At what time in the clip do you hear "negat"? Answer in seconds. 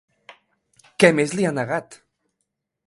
1.59-2.01